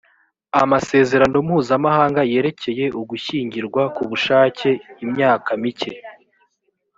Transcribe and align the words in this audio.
amasezerano 0.61 1.37
mpuzamahanga 1.47 2.21
yerekerekeye 2.31 2.85
ugushyingirwa 3.01 3.81
ku 3.95 4.03
bushake 4.09 4.69
imyaka 5.05 5.49
mike 5.61 5.93